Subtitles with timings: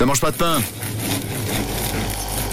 [0.00, 0.62] Ça mange pas de pain.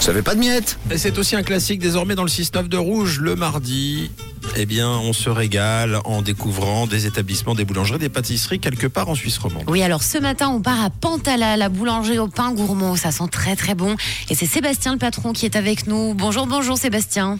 [0.01, 0.77] Ça fait pas de miettes.
[0.91, 4.11] Et c'est aussi un classique désormais dans le 6-9 de Rouge le mardi.
[4.57, 9.07] Eh bien, on se régale en découvrant des établissements, des boulangeries, des pâtisseries quelque part
[9.07, 9.63] en Suisse romande.
[9.69, 12.97] Oui, alors ce matin, on part à Pantala, la boulangerie au pain gourmand.
[12.97, 13.95] Ça sent très très bon.
[14.29, 16.15] Et c'est Sébastien le patron qui est avec nous.
[16.15, 17.39] Bonjour, bonjour Sébastien.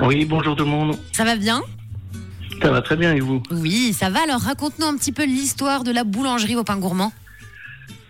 [0.00, 0.98] Oui, bonjour tout le monde.
[1.12, 1.62] Ça va bien?
[2.60, 3.40] Ça va très bien et vous?
[3.52, 4.24] Oui, ça va.
[4.24, 7.12] Alors raconte-nous un petit peu l'histoire de la boulangerie au pain gourmand.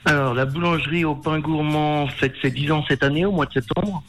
[0.05, 3.53] Alors, la boulangerie au pain gourmand fête ses 10 ans cette année, au mois de
[3.53, 4.03] septembre.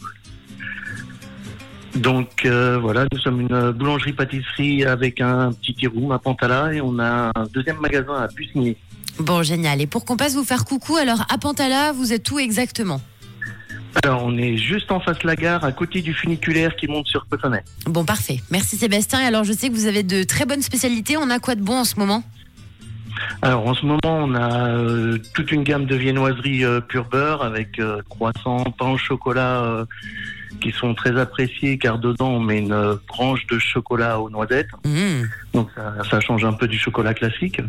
[1.95, 6.97] Donc euh, voilà, nous sommes une boulangerie-pâtisserie avec un petit room à Pantala et on
[6.99, 8.77] a un deuxième magasin à Bussigny.
[9.19, 9.81] Bon, génial.
[9.81, 13.01] Et pour qu'on passe vous faire coucou, alors à Pantala, vous êtes où exactement?
[14.03, 17.07] Alors, on est juste en face de la gare, à côté du funiculaire qui monte
[17.07, 17.63] sur Cotonnet.
[17.85, 18.39] Bon, parfait.
[18.49, 19.19] Merci Sébastien.
[19.19, 21.17] Alors, je sais que vous avez de très bonnes spécialités.
[21.17, 22.23] On a quoi de bon en ce moment?
[23.43, 27.41] Alors, en ce moment, on a euh, toute une gamme de viennoiseries euh, pur beurre
[27.41, 29.85] avec euh, croissants, pain au chocolat euh,
[30.61, 34.69] qui sont très appréciés car dedans, on met une branche de chocolat aux noisettes.
[34.85, 35.23] Mmh.
[35.55, 37.59] Donc ça, ça change un peu du chocolat classique.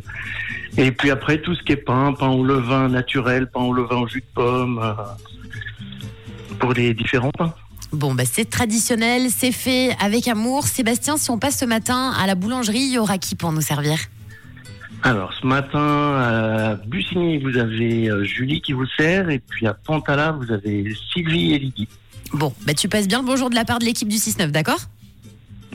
[0.76, 3.96] Et puis après, tout ce qui est pain, pain au levain naturel, pain au levain
[3.96, 4.94] au jus de pomme,
[6.58, 7.54] pour les différents pains.
[7.92, 10.64] Bon, bah, c'est traditionnel, c'est fait avec amour.
[10.64, 13.60] Sébastien, si on passe ce matin à la boulangerie, il y aura qui pour nous
[13.60, 13.98] servir?
[15.04, 19.74] Alors ce matin, à Bussigny, vous avez euh, Julie qui vous sert, et puis à
[19.74, 21.88] Pantala, vous avez Sylvie et Lydie.
[22.32, 24.78] Bon, bah, tu passes bien le bonjour de la part de l'équipe du 6-9, d'accord?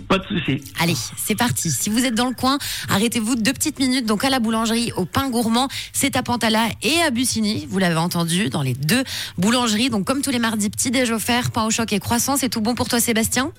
[0.08, 0.64] Pas de souci.
[0.80, 1.70] Allez, c'est parti.
[1.70, 2.58] Si vous êtes dans le coin,
[2.90, 4.06] arrêtez-vous deux petites minutes.
[4.06, 7.68] Donc à la boulangerie, au pain gourmand, c'est à Pantala et à Bussigny.
[7.70, 9.04] Vous l'avez entendu, dans les deux
[9.38, 9.90] boulangeries.
[9.90, 12.38] Donc comme tous les mardis, petit déj offert, pain au choc et croissant.
[12.38, 13.52] C'est tout bon pour toi, Sébastien?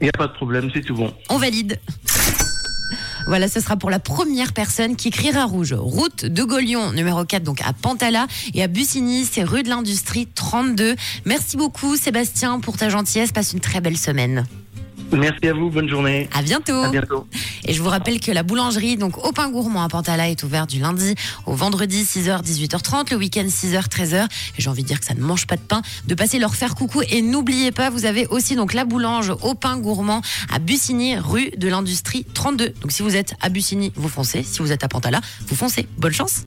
[0.00, 1.12] Il n'y a pas de problème, c'est tout bon.
[1.28, 1.78] On valide.
[3.30, 5.72] Voilà, ce sera pour la première personne qui criera rouge.
[5.72, 8.26] Route de Gaulion, numéro 4, donc à Pantala.
[8.54, 10.96] Et à Bussigny, c'est rue de l'Industrie 32.
[11.26, 13.30] Merci beaucoup, Sébastien, pour ta gentillesse.
[13.30, 14.46] Passe une très belle semaine.
[15.12, 16.28] Merci à vous, bonne journée.
[16.32, 16.82] À bientôt.
[16.82, 17.28] À bientôt.
[17.70, 20.68] Et je vous rappelle que la boulangerie, donc au pain gourmand à Pantala, est ouverte
[20.70, 21.14] du lundi
[21.46, 24.24] au vendredi 6h, 18h30, le week-end 6h, 13h.
[24.24, 26.56] Et j'ai envie de dire que ça ne mange pas de pain, de passer leur
[26.56, 27.00] faire coucou.
[27.08, 30.20] Et n'oubliez pas, vous avez aussi donc la boulange au pain gourmand
[30.52, 32.74] à Bussigny, rue de l'Industrie 32.
[32.80, 34.42] Donc si vous êtes à Bussigny, vous foncez.
[34.42, 35.86] Si vous êtes à Pantala, vous foncez.
[35.96, 36.38] Bonne chance.